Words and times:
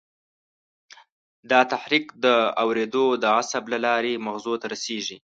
دا 1.51 1.61
تحریک 1.71 2.05
د 2.25 2.25
اورېدو 2.63 3.05
د 3.23 3.25
عصب 3.37 3.63
له 3.73 3.79
لارې 3.85 4.21
مغزو 4.25 4.53
ته 4.61 4.65
رسېږي. 4.73 5.17